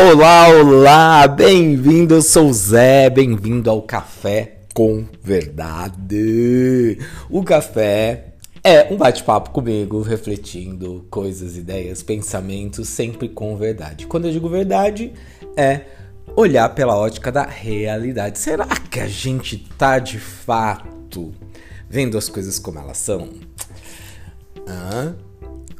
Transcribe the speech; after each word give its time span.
Olá, 0.00 0.48
olá, 0.48 1.26
bem-vindo, 1.26 2.14
eu 2.14 2.22
sou 2.22 2.50
o 2.50 2.54
Zé, 2.54 3.10
bem-vindo 3.10 3.68
ao 3.68 3.82
Café 3.82 4.60
com 4.72 5.04
Verdade. 5.20 7.00
O 7.28 7.42
café 7.42 8.34
é 8.62 8.94
um 8.94 8.96
bate-papo 8.96 9.50
comigo, 9.50 10.00
refletindo 10.00 11.04
coisas, 11.10 11.56
ideias, 11.56 12.00
pensamentos, 12.00 12.88
sempre 12.88 13.28
com 13.28 13.56
verdade. 13.56 14.06
Quando 14.06 14.26
eu 14.26 14.32
digo 14.32 14.48
verdade, 14.48 15.12
é 15.56 15.80
olhar 16.36 16.68
pela 16.76 16.96
ótica 16.96 17.32
da 17.32 17.42
realidade. 17.42 18.38
Será 18.38 18.66
que 18.66 19.00
a 19.00 19.08
gente 19.08 19.58
tá 19.76 19.98
de 19.98 20.20
fato 20.20 21.34
vendo 21.90 22.16
as 22.16 22.28
coisas 22.28 22.56
como 22.60 22.78
elas 22.78 22.98
são? 22.98 23.30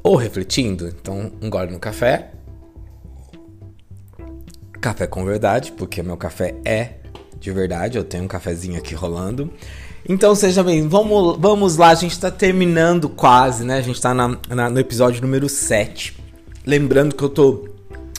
Ou 0.02 0.16
refletindo? 0.16 0.88
Então, 0.88 1.30
um 1.40 1.48
gole 1.48 1.70
no 1.70 1.78
café 1.78 2.32
Café 4.80 5.06
com 5.06 5.24
verdade, 5.24 5.72
porque 5.72 6.02
meu 6.02 6.16
café 6.16 6.54
é 6.64 6.94
de 7.40 7.52
verdade, 7.52 7.96
eu 7.96 8.04
tenho 8.04 8.24
um 8.24 8.28
cafezinho 8.28 8.78
aqui 8.78 8.94
rolando. 8.94 9.52
Então 10.08 10.34
seja 10.34 10.62
bem, 10.62 10.88
vamos, 10.88 11.36
vamos 11.38 11.76
lá, 11.76 11.90
a 11.90 11.94
gente 11.94 12.12
está 12.12 12.30
terminando 12.30 13.08
quase, 13.08 13.64
né? 13.64 13.78
A 13.78 13.82
gente 13.82 13.96
está 13.96 14.14
na, 14.14 14.36
na, 14.48 14.70
no 14.70 14.80
episódio 14.80 15.20
número 15.20 15.48
7. 15.48 16.16
Lembrando 16.66 17.14
que 17.14 17.22
eu 17.22 17.28
tô 17.28 17.68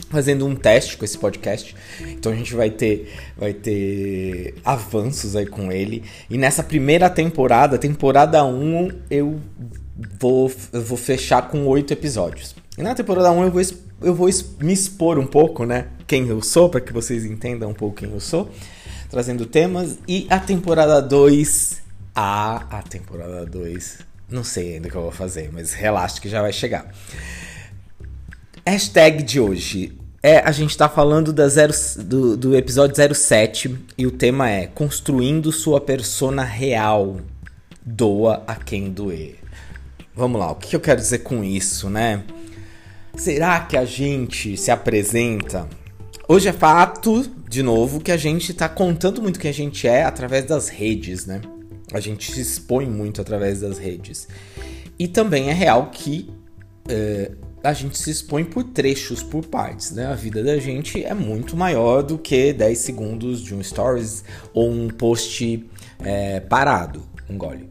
fazendo 0.10 0.46
um 0.46 0.56
teste 0.56 0.98
com 0.98 1.06
esse 1.06 1.18
podcast. 1.18 1.76
Então 2.02 2.32
a 2.32 2.36
gente 2.36 2.54
vai 2.54 2.70
ter 2.70 3.14
vai 3.38 3.54
ter 3.54 4.56
avanços 4.64 5.36
aí 5.36 5.46
com 5.46 5.72
ele. 5.72 6.04
E 6.30 6.38
nessa 6.38 6.64
primeira 6.64 7.10
temporada, 7.10 7.78
temporada 7.78 8.44
1, 8.44 8.90
eu 9.10 9.40
vou, 10.20 10.52
eu 10.74 10.82
vou 10.82 10.98
fechar 10.98 11.48
com 11.50 11.66
oito 11.68 11.94
episódios. 11.94 12.56
E 12.78 12.82
na 12.82 12.96
temporada 12.96 13.32
1 13.32 13.44
eu 13.44 13.52
vou, 13.52 13.62
eu 14.02 14.16
vou 14.16 14.30
me 14.60 14.74
expor 14.74 15.20
um 15.20 15.26
pouco, 15.26 15.66
né? 15.66 15.88
Quem 16.10 16.28
eu 16.28 16.42
sou, 16.42 16.68
para 16.68 16.82
que 16.82 16.92
vocês 16.92 17.24
entendam 17.24 17.70
um 17.70 17.74
pouco 17.74 17.98
quem 17.98 18.12
eu 18.12 18.20
sou, 18.20 18.50
trazendo 19.12 19.46
temas. 19.46 20.00
E 20.08 20.26
a 20.28 20.40
temporada 20.40 21.00
2. 21.00 21.84
Ah, 22.16 22.66
a 22.72 22.82
temporada 22.82 23.46
2. 23.46 24.00
Não 24.28 24.44
sei 24.44 24.74
ainda 24.74 24.88
o 24.88 24.92
que 24.92 24.98
eu 24.98 25.04
vou 25.04 25.12
fazer, 25.12 25.52
mas 25.54 25.72
relaxa 25.72 26.20
que 26.20 26.28
já 26.28 26.42
vai 26.42 26.52
chegar. 26.52 26.92
Hashtag 28.66 29.22
de 29.22 29.40
hoje. 29.40 29.96
É, 30.22 30.40
a 30.40 30.52
gente 30.52 30.76
tá 30.76 30.90
falando 30.90 31.32
da 31.32 31.48
zero, 31.48 31.74
do, 32.00 32.36
do 32.36 32.56
episódio 32.56 33.16
07 33.16 33.78
e 33.98 34.06
o 34.06 34.12
tema 34.12 34.50
é 34.50 34.66
Construindo 34.66 35.52
sua 35.52 35.80
persona 35.80 36.44
real. 36.44 37.18
Doa 37.86 38.44
a 38.48 38.56
quem 38.56 38.92
doer. 38.92 39.36
Vamos 40.16 40.40
lá, 40.40 40.52
o 40.52 40.56
que 40.56 40.76
eu 40.76 40.80
quero 40.80 41.00
dizer 41.00 41.20
com 41.20 41.44
isso, 41.44 41.88
né? 41.88 42.24
Será 43.16 43.60
que 43.62 43.78
a 43.78 43.86
gente 43.86 44.58
se 44.58 44.72
apresenta 44.72 45.68
Hoje 46.32 46.48
é 46.48 46.54
fato, 46.54 47.28
de 47.50 47.64
novo, 47.64 48.00
que 48.00 48.12
a 48.12 48.16
gente 48.16 48.54
tá 48.54 48.70
contando 48.70 49.20
muito 49.20 49.40
quem 49.40 49.50
a 49.50 49.54
gente 49.54 49.88
é 49.88 50.04
através 50.04 50.46
das 50.46 50.70
redes, 50.70 51.26
né? 51.26 51.42
A 51.92 52.00
gente 52.00 52.32
se 52.32 52.40
expõe 52.40 52.86
muito 52.86 53.20
através 53.20 53.62
das 53.62 53.80
redes. 53.80 54.28
E 55.00 55.08
também 55.08 55.50
é 55.50 55.54
real 55.54 55.90
que 55.90 56.30
é, 56.88 57.32
a 57.64 57.74
gente 57.74 57.98
se 57.98 58.12
expõe 58.12 58.44
por 58.44 58.64
trechos, 58.64 59.24
por 59.24 59.44
partes, 59.44 59.90
né? 59.90 60.06
A 60.06 60.14
vida 60.14 60.44
da 60.44 60.60
gente 60.60 61.04
é 61.04 61.16
muito 61.16 61.58
maior 61.58 62.04
do 62.04 62.16
que 62.16 62.54
10 62.54 62.78
segundos 62.78 63.42
de 63.42 63.56
um 63.56 63.64
stories 63.64 64.24
ou 64.54 64.70
um 64.70 64.88
post 64.88 65.68
é, 66.04 66.42
parado, 66.42 67.02
um 67.28 67.40
gole. 67.40 67.68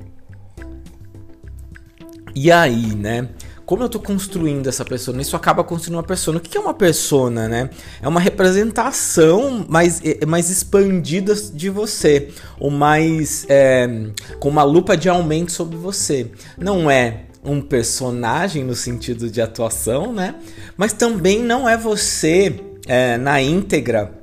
E 2.34 2.51
aí, 2.51 2.92
né? 2.92 3.29
Como 3.69 3.83
eu 3.83 3.88
tô 3.91 4.00
construindo 4.00 4.66
essa 4.66 4.83
persona, 4.83 5.20
isso 5.20 5.36
acaba 5.36 5.62
construindo 5.62 5.97
uma 5.97 6.02
persona. 6.02 6.38
O 6.38 6.41
que 6.41 6.56
é 6.56 6.61
uma 6.61 6.72
persona, 6.72 7.47
né? 7.47 7.69
É 8.00 8.08
uma 8.08 8.19
representação 8.19 9.66
mais, 9.68 10.01
é, 10.02 10.24
mais 10.24 10.48
expandida 10.48 11.34
de 11.34 11.68
você, 11.68 12.29
ou 12.58 12.70
mais 12.70 13.45
é, 13.46 14.06
com 14.40 14.48
uma 14.48 14.62
lupa 14.62 14.96
de 14.96 15.11
aumento 15.11 15.52
sobre 15.52 15.77
você. 15.77 16.30
Não 16.56 16.90
é 16.90 17.24
um 17.45 17.61
personagem 17.61 18.64
no 18.64 18.74
sentido 18.74 19.29
de 19.29 19.42
atuação, 19.42 20.14
né? 20.14 20.36
Mas 20.74 20.95
também 20.95 21.42
não 21.42 21.68
é 21.68 21.77
você 21.77 22.58
é, 22.86 23.18
na 23.18 23.42
íntegra 23.42 24.14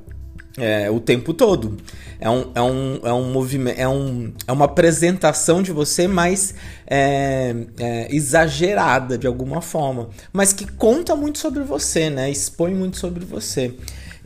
é, 0.58 0.90
o 0.90 0.98
tempo 0.98 1.32
todo. 1.32 1.76
É 2.18 2.30
um, 2.30 2.50
é 2.54 2.62
um, 2.62 3.00
é 3.04 3.12
um 3.12 3.30
movimento, 3.30 3.78
é, 3.78 3.88
um, 3.88 4.32
é 4.46 4.52
uma 4.52 4.64
apresentação 4.64 5.62
de 5.62 5.70
você 5.70 6.08
mais 6.08 6.54
é, 6.86 7.54
é, 7.78 8.14
exagerada 8.14 9.18
de 9.18 9.26
alguma 9.26 9.60
forma, 9.60 10.08
mas 10.32 10.52
que 10.52 10.66
conta 10.66 11.14
muito 11.14 11.38
sobre 11.38 11.62
você, 11.62 12.08
né? 12.08 12.30
Expõe 12.30 12.74
muito 12.74 12.98
sobre 12.98 13.24
você. 13.24 13.74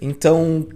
Então, 0.01 0.69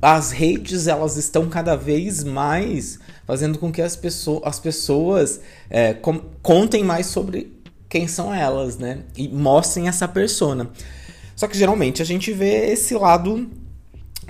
as 0.00 0.32
redes 0.32 0.88
elas 0.88 1.16
estão 1.16 1.48
cada 1.48 1.76
vez 1.76 2.24
mais 2.24 2.98
fazendo 3.26 3.58
com 3.58 3.70
que 3.70 3.80
as, 3.80 3.94
pessoas, 3.94 4.42
as 4.44 4.58
pessoas 4.58 5.40
é, 5.70 5.94
com, 5.94 6.18
contem 6.42 6.82
mais 6.82 7.06
sobre 7.06 7.52
quem 7.88 8.08
são 8.08 8.34
elas, 8.34 8.78
né? 8.78 9.00
E 9.16 9.28
mostrem 9.28 9.86
essa 9.86 10.08
persona. 10.08 10.70
Só 11.36 11.46
que 11.46 11.56
geralmente 11.56 12.02
a 12.02 12.04
gente 12.04 12.32
vê 12.32 12.72
esse 12.72 12.94
lado 12.94 13.50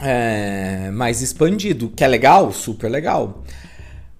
é, 0.02 0.90
mais 0.90 1.22
expandido, 1.22 1.88
que 1.88 2.02
é 2.02 2.08
legal, 2.08 2.52
super 2.52 2.90
legal. 2.90 3.44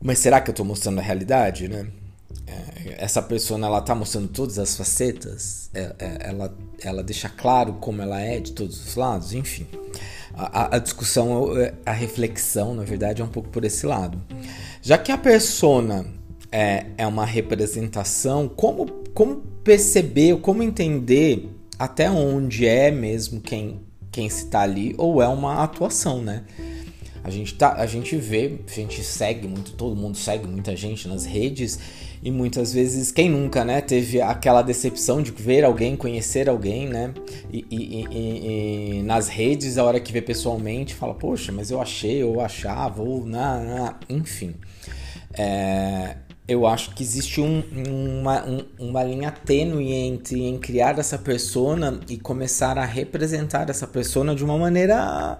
Mas 0.01 0.21
será 0.21 0.41
que 0.41 0.51
eu 0.51 0.53
estou 0.53 0.65
mostrando 0.65 1.01
a 1.01 1.03
realidade, 1.03 1.69
né? 1.69 1.87
É, 2.47 3.05
essa 3.05 3.21
pessoa 3.21 3.59
ela 3.65 3.81
tá 3.81 3.95
mostrando 3.95 4.29
todas 4.29 4.59
as 4.59 4.77
facetas, 4.77 5.71
é, 5.75 5.95
é, 5.99 6.17
ela, 6.21 6.57
ela 6.83 7.03
deixa 7.03 7.29
claro 7.29 7.75
como 7.75 8.01
ela 8.01 8.21
é 8.21 8.41
de 8.41 8.53
todos 8.53 8.85
os 8.87 8.95
lados, 8.95 9.33
enfim. 9.33 9.67
A, 10.35 10.77
a, 10.77 10.79
discussão, 10.79 11.51
a 11.85 11.93
reflexão, 11.93 12.75
na 12.75 12.85
verdade, 12.85 13.21
é 13.21 13.25
um 13.25 13.29
pouco 13.29 13.51
por 13.51 13.65
esse 13.65 13.85
lado. 13.85 14.19
Já 14.81 14.97
que 14.97 15.13
a 15.13 15.19
persona 15.19 16.07
é, 16.51 16.87
é 16.97 17.07
uma 17.07 17.27
representação, 17.27 18.49
como, 18.49 18.87
como 19.13 19.37
perceber, 19.63 20.39
como 20.39 20.63
entender 20.63 21.51
até 21.79 22.11
onde 22.11 22.67
é 22.67 22.91
mesmo 22.91 23.41
quem 23.41 23.81
quem 24.13 24.29
se 24.29 24.47
tá 24.47 24.61
ali 24.61 24.95
ou 24.99 25.21
é 25.21 25.27
uma 25.27 25.65
atuação, 25.65 26.23
né? 26.23 26.45
A 27.25 27.31
gente, 27.31 27.55
tá, 27.55 27.75
a 27.75 27.87
gente 27.87 28.17
vê, 28.17 28.59
a 28.67 28.71
gente 28.71 29.03
segue 29.03 29.49
muito, 29.49 29.73
todo 29.73 29.97
mundo 29.97 30.17
segue 30.17 30.47
muita 30.47 30.77
gente 30.77 31.09
nas 31.09 31.25
redes 31.25 31.79
e 32.23 32.31
muitas 32.31 32.73
vezes, 32.73 33.11
quem 33.11 33.29
nunca, 33.29 33.65
né, 33.65 33.81
teve 33.81 34.21
aquela 34.21 34.63
decepção 34.63 35.21
de 35.21 35.33
ver 35.33 35.65
alguém, 35.65 35.97
conhecer 35.97 36.49
alguém, 36.49 36.89
né, 36.89 37.13
e, 37.53 37.67
e, 37.69 38.07
e, 38.11 38.99
e 38.99 39.03
nas 39.03 39.29
redes, 39.29 39.77
a 39.77 39.85
hora 39.85 39.99
que 39.99 40.13
vê 40.13 40.23
pessoalmente, 40.23 40.95
fala, 40.95 41.15
poxa, 41.15 41.51
mas 41.51 41.71
eu 41.71 41.81
achei, 41.81 42.23
ou 42.23 42.41
achava, 42.41 43.03
ou 43.03 43.27
na, 43.27 43.59
na 43.59 44.01
enfim. 44.09 44.55
É, 45.35 46.17
eu 46.53 46.67
acho 46.67 46.95
que 46.95 47.03
existe 47.03 47.41
um, 47.41 47.63
uma, 48.21 48.45
um, 48.45 48.65
uma 48.79 49.03
linha 49.03 49.31
tênue 49.31 49.93
entre 49.93 50.43
em 50.43 50.59
criar 50.59 50.99
essa 50.99 51.19
persona 51.19 52.01
e 52.09 52.19
começar 52.19 52.79
a 52.79 52.85
representar 52.85 53.71
essa 53.71 53.87
persona 53.87 54.35
de 54.35 54.45
uma 54.45 54.59
maneira 54.59 55.39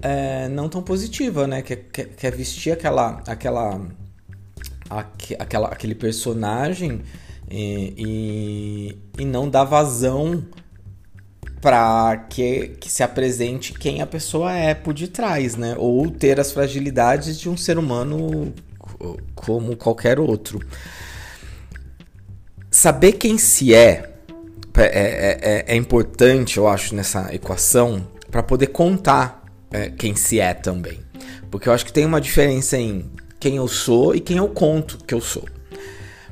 é, 0.00 0.48
não 0.48 0.68
tão 0.68 0.82
positiva, 0.82 1.46
né? 1.46 1.62
Que, 1.62 1.76
que, 1.76 2.04
que 2.04 2.26
é 2.26 2.30
vestir 2.30 2.72
aquela, 2.72 3.22
aquela, 3.26 3.80
aqu, 4.90 5.34
aquela, 5.38 5.68
aquele 5.68 5.94
personagem 5.94 7.02
e, 7.50 8.98
e, 9.16 9.22
e 9.22 9.24
não 9.24 9.48
dar 9.48 9.64
vazão 9.64 10.44
para 11.60 12.16
que, 12.28 12.76
que 12.80 12.90
se 12.90 13.04
apresente 13.04 13.72
quem 13.72 14.02
a 14.02 14.06
pessoa 14.06 14.52
é 14.52 14.74
por 14.74 14.92
detrás, 14.92 15.54
né? 15.54 15.76
Ou 15.78 16.10
ter 16.10 16.40
as 16.40 16.50
fragilidades 16.50 17.38
de 17.38 17.48
um 17.48 17.56
ser 17.56 17.78
humano 17.78 18.52
como 19.34 19.76
qualquer 19.76 20.18
outro. 20.18 20.60
Saber 22.70 23.12
quem 23.12 23.36
se 23.36 23.74
é 23.74 24.12
é, 24.74 24.84
é, 24.84 25.38
é, 25.42 25.64
é 25.74 25.76
importante, 25.76 26.56
eu 26.56 26.66
acho, 26.66 26.94
nessa 26.94 27.34
equação, 27.34 28.06
para 28.30 28.42
poder 28.42 28.68
contar 28.68 29.44
é, 29.70 29.90
quem 29.90 30.16
se 30.16 30.40
é 30.40 30.54
também. 30.54 31.00
Porque 31.50 31.68
eu 31.68 31.72
acho 31.72 31.84
que 31.84 31.92
tem 31.92 32.06
uma 32.06 32.20
diferença 32.20 32.78
em 32.78 33.10
quem 33.38 33.56
eu 33.56 33.68
sou 33.68 34.14
e 34.14 34.20
quem 34.20 34.38
eu 34.38 34.48
conto 34.48 34.98
que 35.04 35.12
eu 35.12 35.20
sou. 35.20 35.44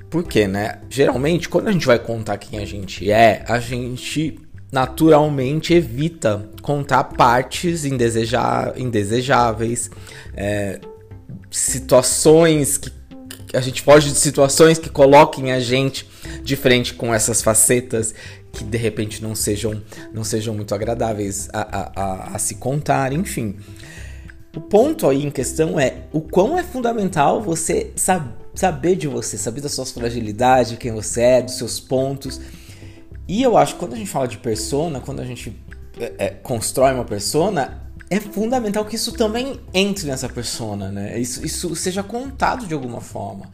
Porque, 0.09 0.49
né? 0.49 0.81
Geralmente, 0.89 1.49
quando 1.49 1.69
a 1.69 1.73
gente 1.73 1.87
vai 1.87 1.99
contar 1.99 2.39
quem 2.39 2.59
a 2.59 2.65
gente 2.65 3.11
é, 3.11 3.45
a 3.47 3.61
gente 3.61 4.41
naturalmente 4.73 5.75
evita 5.75 6.49
contar 6.63 7.05
partes 7.05 7.85
indesejáveis, 7.85 9.91
é, 10.35 10.81
situações 11.51 12.79
que 12.79 12.91
a 13.53 13.61
gente 13.61 13.83
foge 13.83 14.11
de 14.11 14.17
situações 14.17 14.79
que 14.79 14.89
coloquem 14.89 15.53
a 15.53 15.61
gente 15.61 16.09
de 16.43 16.57
frente 16.57 16.95
com 16.95 17.13
essas 17.13 17.43
facetas 17.43 18.15
que 18.53 18.65
de 18.65 18.79
repente 18.79 19.23
não 19.23 19.35
sejam 19.35 19.83
não 20.13 20.25
sejam 20.25 20.55
muito 20.55 20.75
agradáveis 20.75 21.49
a, 21.53 21.61
a, 21.61 21.93
a, 21.95 22.37
a 22.37 22.39
se 22.39 22.57
contar, 22.57 23.13
enfim. 23.13 23.57
O 24.55 24.61
ponto 24.61 25.09
aí 25.09 25.25
em 25.25 25.31
questão 25.31 25.79
é 25.79 26.05
o 26.13 26.21
quão 26.21 26.59
é 26.59 26.63
fundamental 26.63 27.41
você 27.41 27.93
sab 27.95 28.41
saber 28.53 28.97
de 28.97 29.07
você, 29.07 29.39
saber 29.39 29.61
das 29.61 29.73
suas 29.73 29.93
fragilidades, 29.93 30.77
quem 30.77 30.93
você 30.93 31.23
é, 31.23 31.43
dos 31.43 31.57
seus 31.57 31.79
pontos. 31.79 32.41
E 33.29 33.43
eu 33.43 33.57
acho 33.57 33.75
que 33.75 33.79
quando 33.79 33.95
a 33.95 33.97
gente 33.97 34.11
fala 34.11 34.27
de 34.27 34.39
persona, 34.39 35.01
quando 35.01 35.21
a 35.21 35.25
gente 35.25 35.57
é, 35.99 36.13
é, 36.19 36.29
constrói 36.31 36.93
uma 36.93 37.05
persona, 37.05 37.90
é 38.11 38.19
fundamental 38.19 38.85
que 38.85 38.97
isso 38.97 39.13
também 39.13 39.61
entre 39.73 40.07
nessa 40.07 40.29
persona, 40.29 40.91
né? 40.91 41.17
Isso, 41.19 41.47
isso 41.47 41.77
seja 41.77 42.03
contado 42.03 42.67
de 42.67 42.75
alguma 42.75 43.01
forma. 43.01 43.49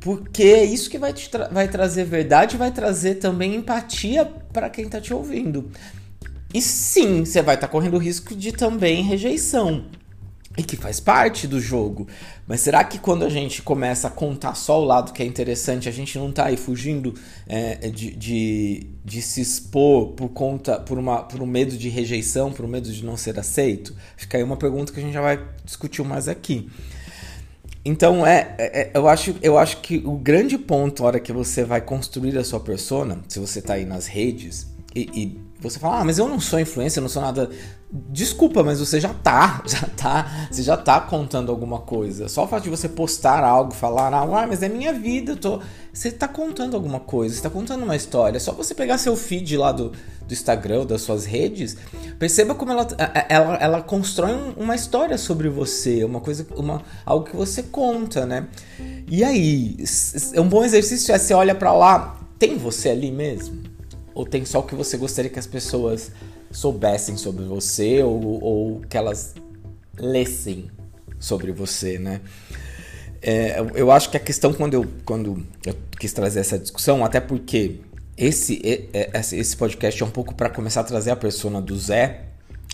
Porque 0.00 0.42
é 0.42 0.64
isso 0.64 0.90
que 0.90 0.98
vai, 0.98 1.12
tra 1.12 1.48
vai 1.48 1.68
trazer 1.68 2.04
verdade 2.04 2.56
vai 2.56 2.72
trazer 2.72 3.16
também 3.16 3.54
empatia 3.54 4.24
para 4.52 4.68
quem 4.68 4.88
tá 4.88 5.00
te 5.00 5.14
ouvindo. 5.14 5.70
E 6.52 6.60
sim, 6.60 7.24
você 7.24 7.40
vai 7.40 7.54
estar 7.54 7.68
tá 7.68 7.72
correndo 7.72 7.98
risco 7.98 8.34
de 8.34 8.50
também 8.50 9.02
rejeição. 9.02 9.84
E 10.58 10.62
que 10.64 10.76
faz 10.76 10.98
parte 10.98 11.46
do 11.46 11.60
jogo. 11.60 12.08
Mas 12.44 12.60
será 12.60 12.82
que 12.82 12.98
quando 12.98 13.24
a 13.24 13.28
gente 13.28 13.62
começa 13.62 14.08
a 14.08 14.10
contar 14.10 14.56
só 14.56 14.82
o 14.82 14.84
lado 14.84 15.12
que 15.12 15.22
é 15.22 15.26
interessante, 15.26 15.88
a 15.88 15.92
gente 15.92 16.18
não 16.18 16.32
tá 16.32 16.46
aí 16.46 16.56
fugindo 16.56 17.14
é, 17.46 17.88
de, 17.88 18.10
de, 18.16 18.86
de, 19.04 19.22
se 19.22 19.40
expor 19.40 20.08
por 20.08 20.30
conta, 20.30 20.80
por, 20.80 20.98
uma, 20.98 21.22
por 21.22 21.40
um 21.40 21.46
medo 21.46 21.76
de 21.78 21.88
rejeição, 21.88 22.52
por 22.52 22.64
um 22.64 22.68
medo 22.68 22.92
de 22.92 23.04
não 23.04 23.16
ser 23.16 23.38
aceito? 23.38 23.94
Fica 24.16 24.36
aí 24.36 24.42
uma 24.42 24.56
pergunta 24.56 24.92
que 24.92 24.98
a 24.98 25.02
gente 25.02 25.12
já 25.12 25.22
vai 25.22 25.40
discutir 25.64 26.02
mais 26.02 26.26
aqui. 26.26 26.68
Então, 27.84 28.26
é, 28.26 28.54
é, 28.58 28.80
é, 28.80 28.90
eu, 28.94 29.08
acho, 29.08 29.36
eu 29.40 29.56
acho 29.56 29.76
que 29.78 30.02
o 30.04 30.18
grande 30.18 30.58
ponto, 30.58 31.02
na 31.02 31.06
hora 31.06 31.20
que 31.20 31.32
você 31.32 31.64
vai 31.64 31.80
construir 31.80 32.36
a 32.36 32.42
sua 32.42 32.58
persona, 32.60 33.20
se 33.28 33.38
você 33.38 33.62
tá 33.62 33.74
aí 33.74 33.86
nas 33.86 34.06
redes, 34.06 34.66
e, 34.94 35.08
e 35.14 35.40
você 35.60 35.78
fala, 35.78 36.00
ah, 36.00 36.04
mas 36.04 36.18
eu 36.18 36.28
não 36.28 36.40
sou 36.40 36.58
influencer, 36.60 36.98
eu 36.98 37.02
não 37.02 37.08
sou 37.08 37.22
nada. 37.22 37.48
Desculpa, 37.90 38.62
mas 38.62 38.80
você 38.80 39.00
já 39.00 39.14
tá, 39.14 39.62
já 39.66 39.88
tá, 39.96 40.48
você 40.50 40.62
já 40.62 40.76
tá 40.76 41.00
contando 41.00 41.50
alguma 41.50 41.78
coisa. 41.78 42.28
Só 42.28 42.44
o 42.44 42.46
fato 42.46 42.64
de 42.64 42.70
você 42.70 42.86
postar 42.86 43.42
algo, 43.42 43.72
falar, 43.72 44.12
ah, 44.12 44.46
mas 44.46 44.62
é 44.62 44.68
minha 44.68 44.92
vida, 44.92 45.32
eu 45.32 45.36
tô. 45.36 45.60
Você 45.90 46.12
tá 46.12 46.28
contando 46.28 46.76
alguma 46.76 47.00
coisa, 47.00 47.34
você 47.34 47.40
tá 47.40 47.48
contando 47.48 47.84
uma 47.84 47.96
história. 47.96 48.38
Só 48.38 48.52
você 48.52 48.74
pegar 48.74 48.98
seu 48.98 49.16
feed 49.16 49.56
lá 49.56 49.72
do, 49.72 49.90
do 50.28 50.32
Instagram, 50.34 50.84
das 50.84 51.00
suas 51.00 51.24
redes, 51.24 51.78
perceba 52.18 52.54
como 52.54 52.72
ela, 52.72 52.86
ela, 53.26 53.56
ela 53.56 53.82
constrói 53.82 54.32
uma 54.58 54.74
história 54.74 55.16
sobre 55.16 55.48
você, 55.48 56.04
uma 56.04 56.20
coisa, 56.20 56.46
uma, 56.56 56.82
algo 57.06 57.24
que 57.24 57.34
você 57.34 57.62
conta, 57.62 58.26
né? 58.26 58.48
E 59.08 59.24
aí, 59.24 59.76
é 60.34 60.40
um 60.40 60.48
bom 60.48 60.62
exercício 60.62 61.14
é 61.14 61.18
você 61.18 61.32
olha 61.32 61.54
para 61.54 61.72
lá, 61.72 62.20
tem 62.38 62.58
você 62.58 62.90
ali 62.90 63.10
mesmo? 63.10 63.62
Ou 64.14 64.26
tem 64.26 64.44
só 64.44 64.58
o 64.58 64.62
que 64.62 64.74
você 64.74 64.98
gostaria 64.98 65.30
que 65.30 65.38
as 65.38 65.46
pessoas 65.46 66.12
soubessem 66.50 67.16
sobre 67.16 67.44
você 67.44 68.02
ou, 68.02 68.42
ou 68.42 68.80
que 68.80 68.96
elas 68.96 69.34
lessem 69.98 70.70
sobre 71.18 71.52
você, 71.52 71.98
né? 71.98 72.20
É, 73.20 73.60
eu 73.74 73.90
acho 73.90 74.10
que 74.10 74.16
a 74.16 74.20
questão 74.20 74.52
quando 74.52 74.74
eu, 74.74 74.86
quando 75.04 75.44
eu 75.66 75.74
quis 75.98 76.12
trazer 76.12 76.40
essa 76.40 76.58
discussão, 76.58 77.04
até 77.04 77.20
porque 77.20 77.80
esse, 78.16 78.60
esse 79.32 79.56
podcast 79.56 80.02
é 80.02 80.06
um 80.06 80.10
pouco 80.10 80.34
para 80.34 80.48
começar 80.48 80.80
a 80.80 80.84
trazer 80.84 81.10
a 81.10 81.16
persona 81.16 81.60
do 81.60 81.76
Zé, 81.78 82.22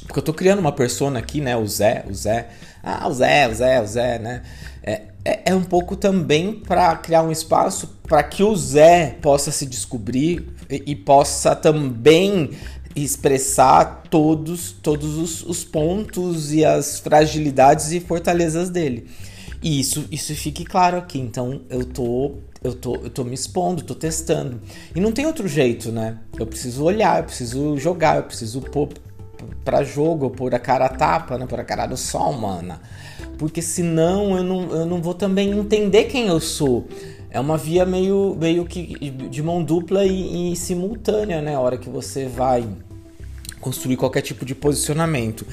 porque 0.06 0.18
eu 0.18 0.22
tô 0.22 0.34
criando 0.34 0.58
uma 0.58 0.72
persona 0.72 1.18
aqui, 1.18 1.40
né? 1.40 1.56
O 1.56 1.66
Zé, 1.66 2.04
o 2.08 2.14
Zé, 2.14 2.48
ah, 2.82 3.08
o 3.08 3.12
Zé, 3.12 3.48
o 3.48 3.54
Zé, 3.54 3.80
o 3.80 3.86
Zé, 3.86 4.18
né? 4.18 4.42
É, 4.82 5.02
é, 5.24 5.40
é 5.46 5.54
um 5.54 5.64
pouco 5.64 5.96
também 5.96 6.52
para 6.52 6.94
criar 6.96 7.22
um 7.22 7.32
espaço 7.32 7.98
para 8.06 8.22
que 8.22 8.42
o 8.42 8.54
Zé 8.54 9.16
possa 9.22 9.50
se 9.50 9.64
descobrir 9.64 10.46
e, 10.68 10.82
e 10.86 10.96
possa 10.96 11.56
também 11.56 12.50
expressar 12.96 14.04
todos, 14.08 14.72
todos 14.72 15.16
os, 15.16 15.42
os, 15.42 15.64
pontos 15.64 16.52
e 16.52 16.64
as 16.64 16.98
fragilidades 16.98 17.92
e 17.92 18.00
fortalezas 18.00 18.70
dele. 18.70 19.08
E 19.62 19.80
isso, 19.80 20.06
isso 20.10 20.34
fique 20.34 20.64
claro 20.64 20.98
aqui. 20.98 21.18
Então 21.18 21.62
eu 21.68 21.84
tô, 21.84 22.34
eu 22.62 22.74
tô, 22.74 22.94
eu 22.96 23.10
tô 23.10 23.24
me 23.24 23.34
expondo, 23.34 23.82
tô 23.82 23.94
testando. 23.94 24.60
E 24.94 25.00
não 25.00 25.10
tem 25.10 25.26
outro 25.26 25.48
jeito, 25.48 25.90
né? 25.90 26.18
Eu 26.38 26.46
preciso 26.46 26.84
olhar, 26.84 27.18
eu 27.18 27.24
preciso 27.24 27.76
jogar, 27.78 28.18
eu 28.18 28.24
preciso 28.24 28.60
pôr 28.60 28.90
pra 29.64 29.82
jogo, 29.82 30.30
pôr 30.30 30.54
a 30.54 30.58
cara 30.58 30.86
a 30.86 30.88
tapa, 30.88 31.36
né? 31.38 31.46
Pôr 31.46 31.60
a 31.60 31.64
cara 31.64 31.86
no 31.86 31.96
sol, 31.96 32.32
mana. 32.32 32.80
Porque 33.38 33.60
senão 33.60 34.36
eu 34.36 34.44
não, 34.44 34.70
eu 34.70 34.86
não 34.86 35.02
vou 35.02 35.14
também 35.14 35.50
entender 35.50 36.04
quem 36.04 36.26
eu 36.28 36.40
sou. 36.40 36.86
É 37.34 37.40
uma 37.40 37.58
via 37.58 37.84
meio, 37.84 38.36
meio 38.40 38.64
que 38.64 38.96
de 39.28 39.42
mão 39.42 39.60
dupla 39.60 40.04
e, 40.04 40.52
e 40.52 40.56
simultânea, 40.56 41.42
né? 41.42 41.56
A 41.56 41.60
hora 41.60 41.76
que 41.76 41.90
você 41.90 42.28
vai 42.28 42.64
construir 43.60 43.96
qualquer 43.96 44.20
tipo 44.20 44.44
de 44.44 44.54
posicionamento. 44.54 45.44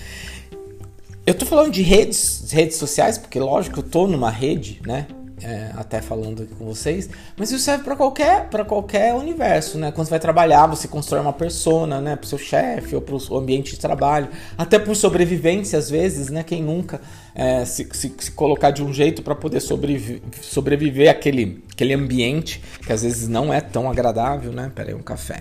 Eu 1.26 1.34
tô 1.34 1.44
falando 1.44 1.72
de 1.72 1.82
redes, 1.82 2.52
redes 2.52 2.78
sociais, 2.78 3.18
porque 3.18 3.40
lógico, 3.40 3.80
eu 3.80 3.84
tô 3.84 4.06
numa 4.06 4.30
rede, 4.30 4.80
né? 4.86 5.08
É, 5.44 5.72
até 5.76 6.02
falando 6.02 6.44
aqui 6.44 6.54
com 6.54 6.66
vocês, 6.66 7.10
mas 7.36 7.50
isso 7.50 7.64
serve 7.64 7.84
para 7.84 7.96
qualquer 7.96 8.48
para 8.48 8.64
qualquer 8.64 9.16
universo, 9.16 9.76
né? 9.80 9.92
Quando 9.92 10.06
você 10.06 10.12
vai 10.12 10.20
trabalhar, 10.20 10.68
você 10.68 10.88
constrói 10.88 11.20
uma 11.20 11.34
persona, 11.34 12.00
né, 12.00 12.16
o 12.22 12.26
seu 12.28 12.38
chefe 12.38 12.94
ou 12.96 13.02
para 13.02 13.16
o 13.16 13.38
ambiente 13.38 13.72
de 13.72 13.80
trabalho, 13.80 14.28
até 14.56 14.78
por 14.78 14.96
sobrevivência 14.96 15.80
às 15.80 15.90
vezes, 15.90 16.30
né? 16.30 16.44
Quem 16.44 16.62
nunca 16.62 17.02
é, 17.34 17.66
se, 17.66 17.90
se, 17.92 18.14
se, 18.20 18.32
colocar 18.34 18.70
de 18.70 18.84
um 18.84 18.94
jeito 18.94 19.24
para 19.24 19.34
poder 19.34 19.62
sobreviver, 19.62 20.22
sobreviver 20.44 21.10
aquele 21.10 21.64
aquele 21.72 21.96
ambiente 21.96 22.62
que 22.86 22.94
às 22.94 23.02
vezes 23.02 23.28
não 23.28 23.52
é 23.52 23.60
tão 23.60 23.90
agradável, 23.90 24.52
né? 24.52 24.72
Pera 24.76 24.90
aí, 24.90 24.94
um 24.94 25.02
café. 25.02 25.40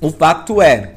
O 0.00 0.10
fato 0.10 0.60
é, 0.60 0.96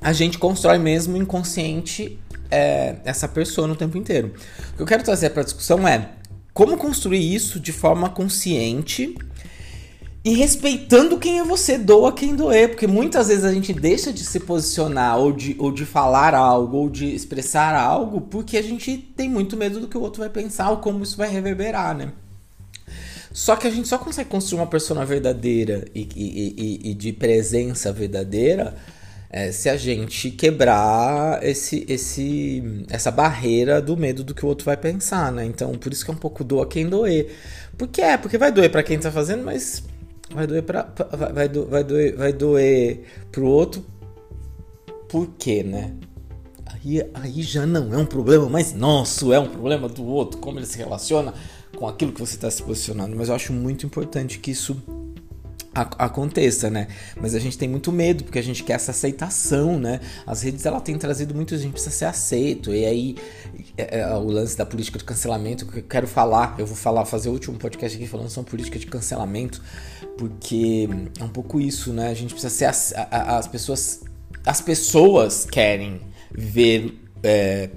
a 0.00 0.12
gente 0.12 0.38
constrói 0.38 0.78
mesmo 0.78 1.16
inconsciente 1.16 2.18
é, 2.50 2.96
essa 3.04 3.28
pessoa 3.28 3.66
no 3.66 3.76
tempo 3.76 3.96
inteiro. 3.96 4.34
O 4.72 4.76
que 4.76 4.82
eu 4.82 4.86
quero 4.86 5.02
trazer 5.02 5.30
para 5.30 5.42
a 5.42 5.44
discussão 5.44 5.86
é 5.86 6.10
como 6.52 6.76
construir 6.76 7.34
isso 7.34 7.58
de 7.58 7.72
forma 7.72 8.08
consciente 8.08 9.16
e 10.24 10.32
respeitando 10.32 11.18
quem 11.18 11.38
é 11.38 11.44
você, 11.44 11.76
doa 11.76 12.10
quem 12.10 12.34
doer, 12.34 12.70
porque 12.70 12.86
muitas 12.86 13.28
vezes 13.28 13.44
a 13.44 13.52
gente 13.52 13.74
deixa 13.74 14.10
de 14.10 14.24
se 14.24 14.40
posicionar 14.40 15.18
ou 15.18 15.32
de, 15.32 15.54
ou 15.58 15.70
de 15.70 15.84
falar 15.84 16.34
algo 16.34 16.78
ou 16.78 16.88
de 16.88 17.14
expressar 17.14 17.74
algo 17.74 18.22
porque 18.22 18.56
a 18.56 18.62
gente 18.62 18.96
tem 18.96 19.28
muito 19.28 19.56
medo 19.56 19.80
do 19.80 19.88
que 19.88 19.98
o 19.98 20.00
outro 20.00 20.20
vai 20.20 20.30
pensar 20.30 20.70
ou 20.70 20.78
como 20.78 21.02
isso 21.02 21.16
vai 21.16 21.28
reverberar, 21.28 21.94
né? 21.94 22.12
Só 23.32 23.56
que 23.56 23.66
a 23.66 23.70
gente 23.70 23.88
só 23.88 23.98
consegue 23.98 24.30
construir 24.30 24.60
uma 24.60 24.66
persona 24.68 25.04
verdadeira 25.04 25.84
e, 25.92 26.08
e, 26.14 26.54
e, 26.56 26.90
e 26.90 26.94
de 26.94 27.12
presença 27.12 27.92
verdadeira 27.92 28.76
é, 29.36 29.50
se 29.50 29.68
a 29.68 29.76
gente 29.76 30.30
quebrar 30.30 31.42
esse, 31.42 31.84
esse, 31.88 32.84
essa 32.88 33.10
barreira 33.10 33.82
do 33.82 33.96
medo 33.96 34.22
do 34.22 34.32
que 34.32 34.44
o 34.44 34.48
outro 34.48 34.64
vai 34.64 34.76
pensar, 34.76 35.32
né? 35.32 35.44
Então, 35.44 35.72
por 35.72 35.92
isso 35.92 36.04
que 36.04 36.10
é 36.12 36.14
um 36.14 36.16
pouco 36.16 36.44
doa 36.44 36.68
quem 36.68 36.88
doer. 36.88 37.34
Por 37.76 37.88
que 37.88 38.00
é? 38.00 38.16
Porque 38.16 38.38
vai 38.38 38.52
doer 38.52 38.70
para 38.70 38.84
quem 38.84 38.96
tá 38.96 39.10
fazendo, 39.10 39.42
mas 39.44 39.82
vai 40.32 40.46
doer 40.46 40.62
para 40.62 40.88
vai, 41.32 41.48
do, 41.48 41.66
vai 41.66 41.82
doer 41.82 42.16
vai 42.16 42.32
doer 42.32 43.00
pro 43.32 43.44
outro. 43.44 43.84
Por 45.08 45.26
quê, 45.36 45.64
né? 45.64 45.96
Aí, 46.66 47.02
aí 47.14 47.42
já 47.42 47.66
não 47.66 47.92
é 47.92 47.98
um 47.98 48.06
problema 48.06 48.48
mais 48.48 48.72
nosso, 48.72 49.32
é 49.32 49.40
um 49.40 49.48
problema 49.48 49.88
do 49.88 50.04
outro, 50.04 50.38
como 50.38 50.60
ele 50.60 50.66
se 50.66 50.78
relaciona 50.78 51.34
com 51.76 51.88
aquilo 51.88 52.12
que 52.12 52.20
você 52.20 52.36
está 52.36 52.48
se 52.48 52.62
posicionando. 52.62 53.16
Mas 53.16 53.28
eu 53.28 53.34
acho 53.34 53.52
muito 53.52 53.84
importante 53.84 54.38
que 54.38 54.52
isso 54.52 54.80
aconteça, 55.74 56.70
né? 56.70 56.86
Mas 57.20 57.34
a 57.34 57.38
gente 57.38 57.58
tem 57.58 57.68
muito 57.68 57.90
medo 57.90 58.24
porque 58.24 58.38
a 58.38 58.42
gente 58.42 58.62
quer 58.62 58.74
essa 58.74 58.92
aceitação, 58.92 59.78
né? 59.78 60.00
As 60.26 60.42
redes 60.42 60.64
ela 60.64 60.80
tem 60.80 60.96
trazido 60.96 61.34
muito 61.34 61.54
a 61.54 61.58
gente 61.58 61.72
precisa 61.72 61.94
ser 61.94 62.04
aceito 62.04 62.72
e 62.72 62.84
aí 62.84 63.16
é, 63.76 64.00
é, 64.00 64.14
o 64.14 64.26
lance 64.26 64.56
da 64.56 64.64
política 64.64 64.98
de 64.98 65.04
cancelamento 65.04 65.66
que 65.66 65.80
eu 65.80 65.82
quero 65.82 66.06
falar, 66.06 66.54
eu 66.58 66.66
vou 66.66 66.76
falar, 66.76 67.04
fazer 67.04 67.28
o 67.28 67.32
último 67.32 67.58
podcast 67.58 67.96
aqui 67.96 68.06
falando 68.06 68.30
sobre 68.30 68.50
política 68.50 68.78
de 68.78 68.86
cancelamento 68.86 69.62
porque 70.16 70.88
é 71.18 71.24
um 71.24 71.28
pouco 71.28 71.60
isso, 71.60 71.92
né? 71.92 72.08
A 72.08 72.14
gente 72.14 72.32
precisa 72.32 72.50
ser 72.50 72.96
a, 72.96 73.08
a, 73.10 73.38
as 73.38 73.48
pessoas 73.48 74.02
as 74.46 74.60
pessoas 74.60 75.46
querem 75.50 76.00
ver 76.30 77.00
é, 77.22 77.70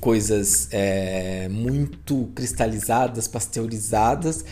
coisas 0.00 0.68
é, 0.70 1.48
muito 1.48 2.30
cristalizadas, 2.34 3.26
pasteurizadas, 3.26 4.44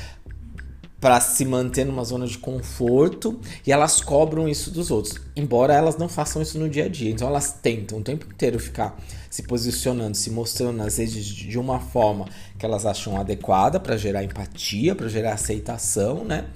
para 1.05 1.21
se 1.21 1.45
manter 1.45 1.85
numa 1.85 2.03
zona 2.03 2.27
de 2.27 2.39
conforto 2.39 3.39
e 3.67 3.71
elas 3.71 4.01
cobram 4.01 4.49
isso 4.49 4.71
dos 4.71 4.91
outros, 4.91 5.21
embora 5.37 5.75
elas 5.75 5.99
não 5.99 6.09
façam 6.09 6.41
isso 6.41 6.59
no 6.59 6.67
dia 6.67 6.87
a 6.87 6.89
dia. 6.89 7.11
Então 7.11 7.29
elas 7.29 7.53
tentam 7.53 7.99
o 7.99 8.03
tempo 8.03 8.25
inteiro 8.25 8.59
ficar 8.59 8.99
se 9.29 9.43
posicionando, 9.43 10.17
se 10.17 10.31
mostrando 10.31 10.79
nas 10.79 10.97
redes 10.97 11.27
de 11.27 11.59
uma 11.59 11.79
forma 11.79 12.25
que 12.59 12.65
elas 12.65 12.87
acham 12.87 13.21
adequada 13.21 13.79
para 13.79 13.99
gerar 13.99 14.25
empatia, 14.25 14.95
para 14.95 15.07
gerar 15.07 15.35
aceitação, 15.35 16.25
né? 16.25 16.47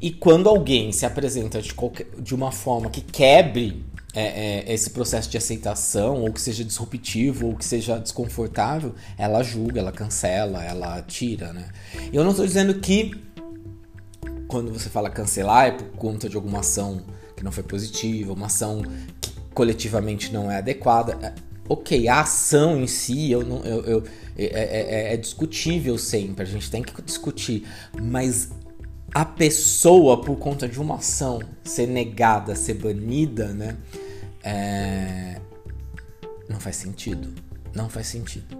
E 0.00 0.10
quando 0.10 0.48
alguém 0.48 0.90
se 0.90 1.06
apresenta 1.06 1.62
de, 1.62 1.72
qualquer, 1.72 2.08
de 2.18 2.34
uma 2.34 2.50
forma 2.50 2.90
que 2.90 3.00
quebre 3.00 3.84
é, 4.12 4.64
é, 4.66 4.74
esse 4.74 4.90
processo 4.90 5.30
de 5.30 5.36
aceitação, 5.36 6.22
ou 6.22 6.32
que 6.32 6.40
seja 6.40 6.64
disruptivo, 6.64 7.46
ou 7.46 7.54
que 7.54 7.64
seja 7.64 7.98
desconfortável, 7.98 8.96
ela 9.16 9.44
julga, 9.44 9.78
ela 9.78 9.92
cancela, 9.92 10.64
ela 10.64 11.00
tira, 11.02 11.52
né? 11.52 11.68
Eu 12.12 12.24
não 12.24 12.32
estou 12.32 12.44
dizendo 12.44 12.74
que 12.80 13.25
quando 14.46 14.72
você 14.72 14.88
fala 14.88 15.10
cancelar 15.10 15.66
é 15.66 15.70
por 15.72 15.88
conta 15.96 16.28
de 16.28 16.36
alguma 16.36 16.60
ação 16.60 17.02
que 17.36 17.44
não 17.44 17.52
foi 17.52 17.62
positiva, 17.62 18.32
uma 18.32 18.46
ação 18.46 18.82
que 19.20 19.30
coletivamente 19.54 20.32
não 20.32 20.50
é 20.50 20.58
adequada. 20.58 21.18
É, 21.22 21.34
ok, 21.68 22.08
a 22.08 22.20
ação 22.20 22.80
em 22.80 22.86
si 22.86 23.30
eu 23.30 23.44
não, 23.44 23.60
eu, 23.64 23.84
eu 23.84 24.04
é, 24.36 24.44
é, 24.44 25.10
é, 25.10 25.14
é, 25.14 25.16
discutível 25.16 25.98
sempre, 25.98 26.42
a 26.42 26.46
gente 26.46 26.70
tem 26.70 26.82
que 26.82 27.02
discutir, 27.02 27.66
mas 28.00 28.50
a 29.14 29.24
pessoa, 29.24 30.20
por 30.20 30.36
conta 30.36 30.68
de 30.68 30.78
uma 30.78 30.96
ação, 30.96 31.40
ser 31.64 31.86
negada, 31.86 32.54
ser 32.54 32.74
banida, 32.74 33.48
né? 33.48 33.76
É... 34.42 35.40
Não 36.48 36.60
faz 36.60 36.76
sentido. 36.76 37.32
Não 37.74 37.88
faz 37.88 38.08
sentido. 38.08 38.56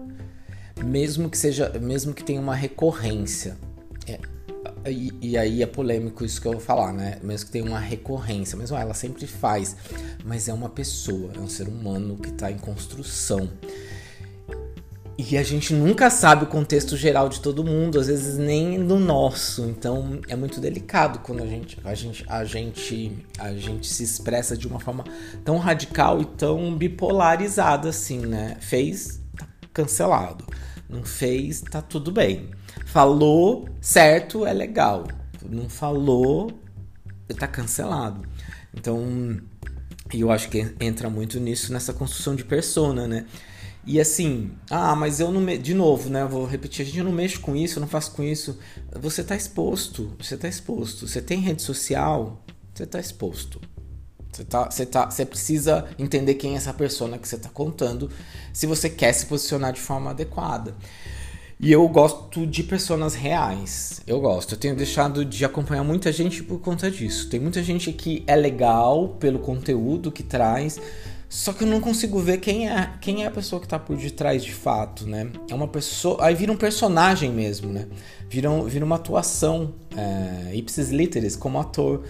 Mesmo 0.82 1.28
que 1.28 1.36
seja, 1.36 1.68
mesmo 1.78 2.14
que 2.14 2.24
tenha 2.24 2.40
uma 2.40 2.54
recorrência. 2.54 3.56
E, 4.88 5.36
aí 5.36 5.62
é 5.62 5.66
polêmico 5.66 6.24
isso 6.24 6.40
que 6.40 6.46
eu 6.46 6.52
vou 6.52 6.60
falar, 6.60 6.92
né? 6.92 7.18
Mesmo 7.22 7.46
que 7.46 7.52
tenha 7.52 7.64
uma 7.64 7.78
recorrência, 7.78 8.56
mesmo 8.56 8.76
ela 8.76 8.94
sempre 8.94 9.26
faz, 9.26 9.76
mas 10.24 10.48
é 10.48 10.52
uma 10.52 10.68
pessoa, 10.68 11.32
é 11.34 11.38
um 11.38 11.48
ser 11.48 11.68
humano 11.68 12.16
que 12.16 12.28
está 12.28 12.50
em 12.50 12.58
construção. 12.58 13.50
E 15.18 15.38
a 15.38 15.42
gente 15.42 15.72
nunca 15.72 16.10
sabe 16.10 16.44
o 16.44 16.46
contexto 16.46 16.94
geral 16.94 17.30
de 17.30 17.40
todo 17.40 17.64
mundo, 17.64 17.98
às 17.98 18.06
vezes 18.06 18.36
nem 18.36 18.86
do 18.86 18.98
nosso. 18.98 19.62
Então 19.62 20.20
é 20.28 20.36
muito 20.36 20.60
delicado 20.60 21.20
quando 21.20 21.42
a 21.42 21.46
gente, 21.46 21.78
a 21.82 21.94
gente, 21.94 22.24
a 22.28 22.44
gente, 22.44 23.26
a 23.38 23.54
gente 23.54 23.86
se 23.86 24.02
expressa 24.02 24.54
de 24.54 24.68
uma 24.68 24.78
forma 24.78 25.04
tão 25.42 25.56
radical 25.56 26.20
e 26.20 26.26
tão 26.26 26.76
bipolarizada 26.76 27.88
assim, 27.88 28.26
né? 28.26 28.58
Fez, 28.60 29.18
tá 29.38 29.48
cancelado. 29.72 30.44
Não 30.86 31.02
fez, 31.02 31.62
tá 31.62 31.80
tudo 31.80 32.12
bem. 32.12 32.50
Falou 32.96 33.68
certo, 33.78 34.46
é 34.46 34.54
legal. 34.54 35.06
Não 35.46 35.68
falou, 35.68 36.50
tá 37.38 37.46
cancelado. 37.46 38.26
Então, 38.72 39.38
eu 40.14 40.30
acho 40.30 40.48
que 40.48 40.74
entra 40.80 41.10
muito 41.10 41.38
nisso 41.38 41.74
nessa 41.74 41.92
construção 41.92 42.34
de 42.34 42.42
persona, 42.42 43.06
né? 43.06 43.26
E 43.84 44.00
assim, 44.00 44.50
ah, 44.70 44.96
mas 44.96 45.20
eu 45.20 45.30
não. 45.30 45.42
Me... 45.42 45.58
De 45.58 45.74
novo, 45.74 46.08
né? 46.08 46.22
Eu 46.22 46.28
vou 46.30 46.46
repetir, 46.46 46.86
a 46.86 46.88
gente 46.88 47.02
não 47.02 47.12
mexe 47.12 47.38
com 47.38 47.54
isso, 47.54 47.76
eu 47.78 47.82
não 47.82 47.86
faço 47.86 48.12
com 48.12 48.22
isso. 48.22 48.58
Você 48.98 49.22
tá 49.22 49.36
exposto. 49.36 50.16
Você 50.18 50.34
tá 50.34 50.48
exposto. 50.48 51.06
Você 51.06 51.20
tem 51.20 51.40
rede 51.40 51.60
social, 51.60 52.42
você 52.72 52.86
tá 52.86 52.98
exposto. 52.98 53.60
Você, 54.32 54.42
tá, 54.42 54.70
você, 54.70 54.86
tá, 54.86 55.10
você 55.10 55.26
precisa 55.26 55.84
entender 55.98 56.36
quem 56.36 56.54
é 56.54 56.56
essa 56.56 56.72
pessoa 56.72 57.18
que 57.18 57.28
você 57.28 57.36
está 57.36 57.50
contando 57.50 58.10
se 58.54 58.66
você 58.66 58.88
quer 58.88 59.12
se 59.12 59.26
posicionar 59.26 59.74
de 59.74 59.80
forma 59.80 60.12
adequada. 60.12 60.74
E 61.58 61.72
eu 61.72 61.88
gosto 61.88 62.46
de 62.46 62.62
pessoas 62.62 63.14
reais. 63.14 64.02
Eu 64.06 64.20
gosto. 64.20 64.54
Eu 64.54 64.58
tenho 64.58 64.76
deixado 64.76 65.24
de 65.24 65.42
acompanhar 65.42 65.82
muita 65.82 66.12
gente 66.12 66.42
por 66.42 66.60
conta 66.60 66.90
disso. 66.90 67.30
Tem 67.30 67.40
muita 67.40 67.62
gente 67.62 67.90
que 67.92 68.22
é 68.26 68.36
legal 68.36 69.16
pelo 69.18 69.38
conteúdo 69.38 70.12
que 70.12 70.22
traz, 70.22 70.78
só 71.28 71.54
que 71.54 71.64
eu 71.64 71.68
não 71.68 71.80
consigo 71.80 72.20
ver 72.20 72.38
quem 72.38 72.68
é, 72.68 72.90
quem 73.00 73.24
é 73.24 73.26
a 73.26 73.30
pessoa 73.30 73.60
que 73.60 73.66
tá 73.66 73.78
por 73.78 73.96
detrás 73.96 74.44
de 74.44 74.52
fato, 74.52 75.06
né? 75.06 75.30
É 75.50 75.54
uma 75.54 75.66
pessoa. 75.66 76.24
Aí 76.24 76.34
vira 76.34 76.52
um 76.52 76.56
personagem 76.56 77.32
mesmo, 77.32 77.72
né? 77.72 77.86
Vira, 78.28 78.50
um, 78.50 78.64
vira 78.64 78.84
uma 78.84 78.96
atuação. 78.96 79.74
É, 79.96 80.54
ipsis 80.54 80.90
literis, 80.90 81.36
como 81.36 81.58
ator. 81.58 82.04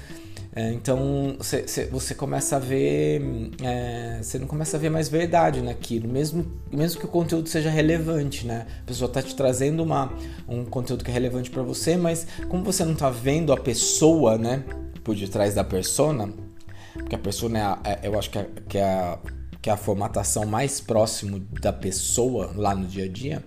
É, 0.57 0.73
então 0.73 1.37
cê, 1.41 1.69
cê, 1.69 1.85
você 1.85 2.15
começa 2.15 2.57
a 2.57 2.59
ver. 2.59 3.53
É, 3.63 4.19
você 4.23 4.39
não 4.39 4.47
começa 4.47 4.77
a 4.77 4.81
ver 4.81 4.91
mais 4.91 5.09
verdade 5.09 5.61
naquilo, 5.61 6.09
mesmo, 6.09 6.47
mesmo 6.73 6.99
que 6.99 7.07
o 7.07 7.11
conteúdo 7.11 7.49
seja 7.49 7.71
relevante, 7.71 8.47
né? 8.47 8.67
A 8.83 8.87
pessoa 8.87 9.09
tá 9.09 9.23
te 9.23 9.37
trazendo 9.37 9.83
uma, 9.83 10.13
um 10.49 10.65
conteúdo 10.65 11.05
que 11.05 11.11
é 11.11 11.15
relevante 11.15 11.51
para 11.51 11.63
você, 11.63 11.97
mas 11.97 12.27
como 12.49 12.65
você 12.65 12.85
não 12.85 12.95
tá 12.95 13.11
vendo 13.11 13.53
a 13.53 13.57
pessoa, 13.57 14.39
né? 14.39 14.65
Por 15.05 15.15
detrás 15.15 15.55
da 15.55 15.63
persona 15.63 16.33
porque 16.97 17.15
a 17.15 17.19
persona 17.19 17.59
é, 17.59 17.63
a, 17.63 17.79
é 17.85 18.01
eu 18.09 18.19
acho 18.19 18.31
que 18.31 18.39
é, 18.39 18.49
que, 18.69 18.79
é 18.79 18.85
a, 18.85 19.19
que 19.61 19.71
é 19.71 19.73
a 19.73 19.77
formatação 19.77 20.45
mais 20.47 20.81
próximo 20.81 21.41
da 21.61 21.73
pessoa 21.73 22.53
lá 22.55 22.75
no 22.75 22.87
dia 22.87 23.05
a 23.05 23.09
dia. 23.09 23.45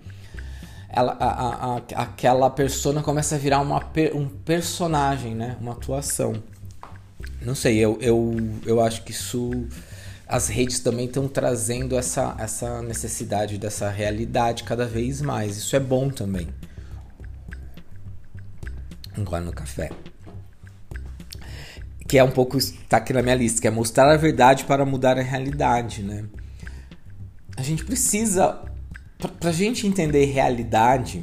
Ela, 0.88 1.16
a, 1.20 1.76
a, 1.76 1.78
aquela 2.04 2.50
persona 2.50 3.04
começa 3.04 3.36
a 3.36 3.38
virar 3.38 3.60
uma, 3.60 3.78
um 4.16 4.28
personagem, 4.28 5.36
né? 5.36 5.58
Uma 5.60 5.74
atuação. 5.74 6.42
Não 7.42 7.56
sei, 7.56 7.78
eu, 7.78 7.98
eu, 8.02 8.36
eu 8.66 8.82
acho 8.82 9.04
que 9.04 9.12
isso. 9.12 9.68
As 10.28 10.48
redes 10.48 10.80
também 10.80 11.06
estão 11.06 11.28
trazendo 11.28 11.98
essa, 11.98 12.36
essa 12.38 12.84
necessidade 12.84 13.58
dessa 13.58 13.90
realidade 13.90 14.64
cada 14.64 14.86
vez 14.86 15.22
mais. 15.22 15.58
Isso 15.58 15.76
é 15.76 15.80
bom 15.80 16.10
também. 16.10 16.48
Agora 19.18 19.44
no 19.44 19.52
café 19.52 19.90
que 22.10 22.18
é 22.18 22.24
um 22.24 22.32
pouco 22.32 22.58
está 22.58 22.98
aqui 22.98 23.14
na 23.14 23.22
minha 23.22 23.36
lista, 23.36 23.62
que 23.62 23.68
é 23.68 23.72
mostrar 23.72 24.12
a 24.12 24.18
verdade 24.18 24.66
para 24.66 24.84
mudar 24.84 25.20
a 25.20 25.22
realidade, 25.22 26.02
né? 26.02 26.26
A 27.56 27.62
gente 27.62 27.86
precisa 27.86 28.60
para 29.40 29.50
a 29.52 29.54
gente 29.54 29.86
entender 29.86 30.26
realidade, 30.26 31.22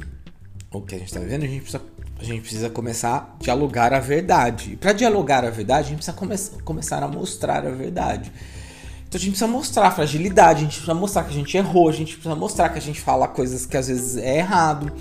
o 0.71 0.81
que 0.81 0.95
a 0.95 0.97
gente 0.97 1.09
está 1.09 1.19
vivendo, 1.19 1.43
a 1.43 1.47
gente 1.47 1.61
precisa 1.61 1.83
a 2.19 2.23
gente 2.23 2.41
precisa 2.41 2.69
começar 2.69 3.35
a 3.39 3.43
dialogar 3.43 3.93
a 3.93 3.99
verdade. 3.99 4.73
E 4.73 4.75
para 4.75 4.93
dialogar 4.93 5.45
a 5.45 5.49
verdade, 5.49 5.87
a 5.87 5.89
gente 5.89 5.97
precisa 5.97 6.17
come 6.17 6.35
começar 6.63 7.03
a 7.03 7.07
mostrar 7.07 7.65
a 7.65 7.69
verdade. 7.69 8.31
Então 9.07 9.17
a 9.17 9.19
gente 9.19 9.31
precisa 9.31 9.47
mostrar 9.47 9.87
a 9.87 9.91
fragilidade, 9.91 10.59
a 10.59 10.63
gente 10.63 10.75
precisa 10.75 10.93
mostrar 10.93 11.23
que 11.23 11.29
a 11.29 11.33
gente 11.33 11.55
errou, 11.55 11.87
a 11.87 11.93
gente 11.93 12.13
precisa 12.13 12.35
mostrar 12.35 12.69
que 12.69 12.77
a 12.77 12.81
gente 12.81 12.99
fala 12.99 13.27
coisas 13.27 13.65
que 13.65 13.77
às 13.77 13.87
vezes 13.87 14.17
é 14.17 14.39
errado. 14.39 14.91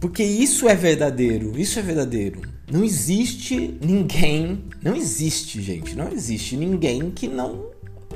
Porque 0.00 0.22
isso 0.22 0.68
é 0.68 0.74
verdadeiro, 0.74 1.58
isso 1.58 1.78
é 1.78 1.82
verdadeiro. 1.82 2.40
Não 2.70 2.84
existe 2.84 3.78
ninguém, 3.82 4.64
não 4.82 4.94
existe, 4.94 5.60
gente, 5.60 5.94
não 5.94 6.08
existe 6.08 6.56
ninguém 6.56 7.10
que 7.10 7.28
não 7.28 7.66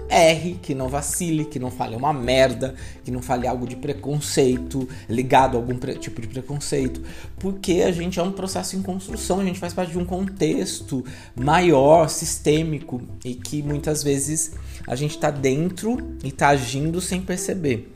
erre, 0.08 0.58
que 0.60 0.74
não 0.74 0.88
vacile, 0.88 1.44
que 1.44 1.58
não 1.58 1.70
fale 1.70 1.96
uma 1.96 2.12
merda, 2.12 2.74
que 3.04 3.10
não 3.10 3.22
fale 3.22 3.46
algo 3.46 3.66
de 3.66 3.76
preconceito, 3.76 4.88
ligado 5.08 5.56
a 5.56 5.60
algum 5.60 5.74
tipo 5.98 6.20
de 6.20 6.28
preconceito, 6.28 7.02
porque 7.38 7.82
a 7.86 7.92
gente 7.92 8.18
é 8.18 8.22
um 8.22 8.32
processo 8.32 8.76
em 8.76 8.82
construção, 8.82 9.40
a 9.40 9.44
gente 9.44 9.58
faz 9.58 9.72
parte 9.72 9.92
de 9.92 9.98
um 9.98 10.04
contexto 10.04 11.04
maior, 11.34 12.08
sistêmico 12.08 13.02
e 13.24 13.34
que 13.34 13.62
muitas 13.62 14.02
vezes 14.02 14.52
a 14.86 14.94
gente 14.94 15.12
está 15.12 15.30
dentro 15.30 15.98
e 16.22 16.28
está 16.28 16.48
agindo 16.48 17.00
sem 17.00 17.20
perceber. 17.20 17.92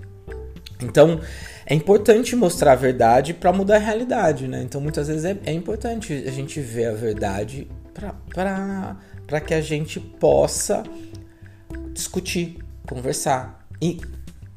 Então, 0.81 1.21
é 1.71 1.75
importante 1.75 2.35
mostrar 2.35 2.73
a 2.73 2.77
verdade 2.77 3.35
para 3.35 3.53
mudar 3.53 3.77
a 3.77 3.79
realidade, 3.79 4.49
né? 4.49 4.63
Então 4.63 4.81
muitas 4.81 5.09
vezes 5.09 5.25
é, 5.25 5.37
é 5.45 5.53
importante 5.53 6.13
a 6.27 6.31
gente 6.31 6.61
ver 6.61 6.87
a 6.87 6.95
verdade 6.95 7.69
para 8.33 9.41
que 9.41 9.53
a 9.53 9.61
gente 9.61 10.01
possa 10.01 10.83
discutir, 11.99 12.59
conversar. 12.87 13.67
E, 13.83 14.01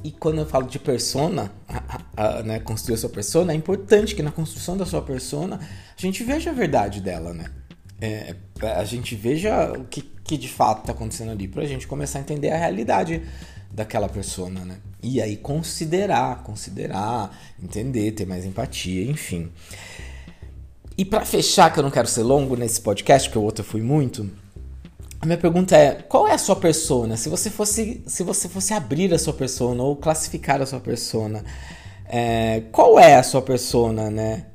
e 0.04 0.12
quando 0.12 0.40
eu 0.40 0.46
falo 0.46 0.68
de 0.68 0.80
persona, 0.80 1.52
a, 1.68 2.00
a, 2.16 2.38
a, 2.40 2.44
né, 2.44 2.60
construir 2.60 2.96
a 2.96 2.98
sua 2.98 3.10
persona, 3.10 3.52
é 3.52 3.56
importante 3.56 4.16
que 4.16 4.24
na 4.24 4.32
construção 4.32 4.78
da 4.78 4.86
sua 4.86 5.02
persona 5.02 5.60
a 5.60 6.02
gente 6.02 6.24
veja 6.24 6.52
a 6.52 6.54
verdade 6.54 7.02
dela, 7.02 7.34
né? 7.34 7.46
É, 8.00 8.36
a 8.62 8.84
gente 8.84 9.16
veja 9.16 9.74
o 9.74 9.86
que, 9.86 10.02
que 10.02 10.38
de 10.38 10.48
fato 10.48 10.82
está 10.82 10.92
acontecendo 10.92 11.32
ali, 11.32 11.48
para 11.48 11.64
a 11.64 11.68
gente 11.68 11.88
começar 11.88 12.20
a 12.20 12.22
entender 12.22 12.50
a 12.50 12.58
realidade 12.58 13.22
daquela 13.72 14.10
persona, 14.10 14.64
né? 14.66 14.78
E 15.04 15.22
aí 15.22 15.38
considerar, 15.38 16.44
considerar, 16.44 17.36
entender, 17.62 18.12
ter 18.12 18.26
mais 18.26 18.46
empatia, 18.46 19.04
enfim. 19.10 19.52
E 20.98 21.06
para 21.06 21.26
fechar, 21.26 21.72
que 21.72 21.80
eu 21.80 21.84
não 21.84 21.92
quero 21.92 22.08
ser 22.08 22.24
longo 22.24 22.56
nesse 22.56 22.82
podcast, 22.82 23.30
porque 23.30 23.40
o 23.40 23.44
outro 23.44 23.64
eu 23.64 23.68
fui 23.68 23.82
muito, 23.82 24.30
a 25.22 25.26
minha 25.26 25.38
pergunta 25.38 25.78
é: 25.78 26.02
qual 26.02 26.28
é 26.28 26.34
a 26.34 26.38
sua 26.38 26.56
persona? 26.56 27.16
Se 27.16 27.30
você 27.30 27.50
fosse, 27.52 28.04
se 28.08 28.24
você 28.24 28.50
fosse 28.50 28.74
abrir 28.74 29.14
a 29.14 29.20
sua 29.20 29.34
persona 29.34 29.84
ou 29.84 29.96
classificar 29.96 30.60
a 30.62 30.66
sua 30.66 30.80
persona, 30.80 31.44
é, 32.06 32.64
qual 32.72 33.00
é 33.00 33.16
a 33.16 33.24
sua 33.24 33.42
persona, 33.42 34.10
né? 34.10 34.48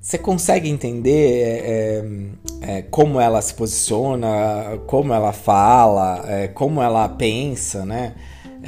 Você 0.00 0.18
consegue 0.18 0.68
entender 0.68 1.42
é, 1.42 2.04
é, 2.62 2.82
como 2.82 3.20
ela 3.20 3.40
se 3.40 3.54
posiciona, 3.54 4.78
como 4.86 5.12
ela 5.12 5.32
fala, 5.32 6.24
é, 6.26 6.48
como 6.48 6.82
ela 6.82 7.08
pensa, 7.08 7.84
né? 7.84 8.14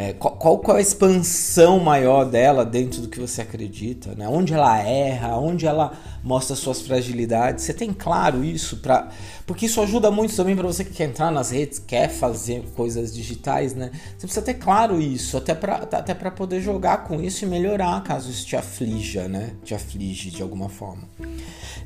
É, 0.01 0.15
qual, 0.15 0.35
qual, 0.35 0.59
qual, 0.61 0.77
a 0.79 0.81
expansão 0.81 1.79
maior 1.79 2.25
dela 2.25 2.65
dentro 2.65 3.03
do 3.03 3.09
que 3.09 3.21
você 3.21 3.43
acredita, 3.43 4.15
né? 4.15 4.27
Onde 4.27 4.55
ela 4.55 4.79
erra, 4.79 5.37
onde 5.37 5.67
ela 5.67 5.93
mostra 6.25 6.57
suas 6.57 6.81
fragilidades. 6.81 7.65
Você 7.65 7.75
tem 7.75 7.93
claro 7.93 8.43
isso 8.43 8.79
para 8.79 9.11
porque 9.47 9.67
isso 9.67 9.79
ajuda 9.79 10.11
muito 10.11 10.35
também 10.35 10.57
para 10.57 10.67
você 10.67 10.87
que 10.87 10.95
quer 10.95 11.05
entrar 11.05 11.31
nas 11.31 11.51
redes, 11.51 11.79
quer 11.79 12.09
fazer 12.09 12.65
coisas 12.75 13.15
digitais, 13.15 13.75
né? 13.75 13.91
Você 14.17 14.27
precisa 14.27 14.41
ter 14.41 14.55
claro 14.55 14.99
isso, 14.99 15.37
até 15.37 15.55
para 15.55 15.75
até 15.75 16.15
poder 16.15 16.63
jogar 16.63 17.05
com 17.05 17.21
isso 17.21 17.45
e 17.45 17.47
melhorar 17.47 18.03
caso 18.03 18.31
isso 18.31 18.47
te 18.47 18.57
aflija, 18.57 19.29
né? 19.29 19.51
Te 19.63 19.75
aflige 19.75 20.31
de 20.31 20.41
alguma 20.41 20.71
forma. 20.71 21.07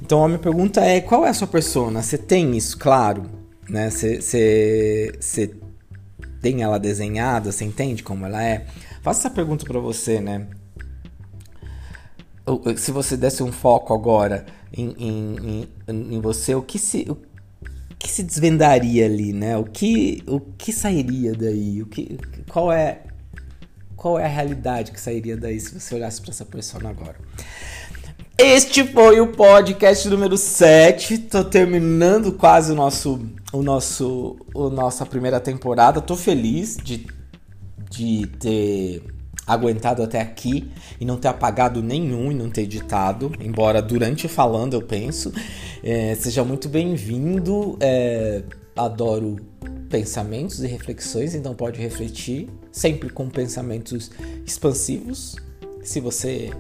Então 0.01 0.23
a 0.23 0.29
minha 0.29 0.39
pergunta 0.39 0.81
é, 0.81 1.01
qual 1.01 1.27
é 1.27 1.31
a 1.31 1.35
sua 1.35 1.49
persona? 1.49 2.01
Você 2.01 2.17
tem 2.17 2.57
isso 2.57 2.79
claro, 2.79 3.25
né? 3.69 3.91
Você 3.91 5.59
tem 6.45 6.61
ela 6.61 6.79
desenhada, 6.79 7.51
você 7.51 7.65
entende 7.65 8.03
como 8.03 8.27
ela 8.27 8.45
é? 8.45 8.67
Faça 9.01 9.21
essa 9.21 9.31
pergunta 9.31 9.65
para 9.65 9.81
você, 9.81 10.21
né? 10.21 10.47
Se 12.77 12.93
você 12.93 13.17
desse 13.17 13.43
um 13.43 13.51
foco 13.51 13.95
agora 13.95 14.45
em, 14.71 14.95
em, 14.99 15.69
em, 15.89 16.15
em 16.15 16.21
você, 16.21 16.55
o 16.55 16.61
que 16.61 16.79
se 16.79 17.07
o 17.09 17.17
que 17.99 18.11
se 18.11 18.23
desvendaria 18.23 19.07
ali, 19.07 19.33
né? 19.33 19.57
O 19.57 19.65
que 19.65 20.23
o 20.27 20.39
que 20.39 20.71
sairia 20.71 21.33
daí? 21.33 21.81
O 21.81 21.87
que 21.87 22.19
qual 22.47 22.71
é 22.71 23.01
qual 23.97 24.19
é 24.19 24.27
a 24.27 24.29
realidade 24.29 24.93
que 24.93 25.01
sairia 25.01 25.39
daí 25.39 25.59
se 25.59 25.81
você 25.81 25.95
olhasse 25.95 26.21
para 26.21 26.31
essa 26.31 26.45
pessoa 26.45 26.87
agora? 26.91 27.17
Este 28.37 28.85
foi 28.85 29.21
o 29.21 29.29
podcast 29.29 30.09
número 30.09 30.37
7. 30.37 31.19
Tô 31.19 31.45
terminando 31.45 32.33
quase 32.33 32.73
o 32.73 32.75
nosso 32.75 33.21
o 33.53 33.63
nosso 33.63 34.37
o 34.53 34.69
nossa 34.69 35.07
primeira 35.07 35.39
temporada. 35.39 36.01
Tô 36.01 36.17
feliz 36.17 36.77
de 36.77 37.07
de 37.89 38.27
ter 38.41 39.05
aguentado 39.47 40.03
até 40.03 40.21
aqui 40.21 40.69
e 41.01 41.05
não 41.05 41.17
ter 41.17 41.29
apagado 41.29 41.81
nenhum 41.81 42.33
e 42.33 42.35
não 42.35 42.51
ter 42.51 42.63
editado, 42.63 43.31
embora 43.39 43.81
durante 43.81 44.27
falando 44.27 44.75
eu 44.75 44.83
penso. 44.83 45.33
É, 45.81 46.17
seja 46.17 46.43
muito 46.43 46.69
bem-vindo. 46.69 47.77
É, 47.79 48.43
adoro 48.77 49.37
pensamentos 49.89 50.61
e 50.61 50.67
reflexões, 50.67 51.37
então 51.37 51.55
pode 51.55 51.81
refletir 51.81 52.49
sempre 52.73 53.11
com 53.11 53.29
pensamentos 53.29 54.11
expansivos. 54.45 55.37
Se 55.85 56.01
você 56.01 56.51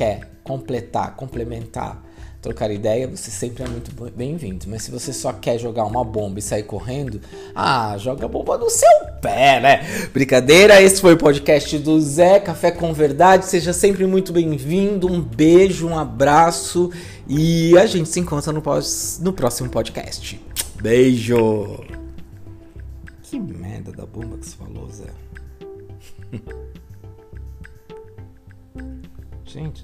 quer 0.00 0.30
completar, 0.42 1.14
complementar, 1.14 2.02
trocar 2.40 2.70
ideia, 2.70 3.06
você 3.06 3.30
sempre 3.30 3.62
é 3.62 3.68
muito 3.68 3.92
bem-vindo. 4.16 4.64
Mas 4.66 4.84
se 4.84 4.90
você 4.90 5.12
só 5.12 5.30
quer 5.30 5.58
jogar 5.58 5.84
uma 5.84 6.02
bomba 6.02 6.38
e 6.38 6.42
sair 6.42 6.62
correndo, 6.62 7.20
ah, 7.54 7.98
joga 7.98 8.24
a 8.24 8.28
bomba 8.28 8.56
no 8.56 8.70
seu 8.70 8.88
pé, 9.20 9.60
né? 9.60 10.08
Brincadeira, 10.10 10.80
esse 10.80 11.02
foi 11.02 11.12
o 11.12 11.18
podcast 11.18 11.76
do 11.76 12.00
Zé 12.00 12.40
Café 12.40 12.70
com 12.70 12.94
Verdade. 12.94 13.44
Seja 13.44 13.74
sempre 13.74 14.06
muito 14.06 14.32
bem-vindo. 14.32 15.06
Um 15.06 15.20
beijo, 15.20 15.86
um 15.86 15.98
abraço 15.98 16.90
e 17.28 17.76
a 17.76 17.84
gente 17.84 18.08
se 18.08 18.20
encontra 18.20 18.54
no, 18.54 18.62
pós, 18.62 19.20
no 19.22 19.34
próximo 19.34 19.68
podcast. 19.68 20.40
Beijo! 20.80 21.84
Que 23.24 23.38
merda 23.38 23.92
da 23.92 24.06
bomba 24.06 24.38
que 24.38 24.46
você 24.46 24.56
falou, 24.56 24.88
Zé. 24.90 25.10
Gente. 29.50 29.82